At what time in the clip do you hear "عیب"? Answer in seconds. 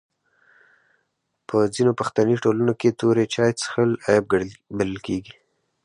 4.07-4.25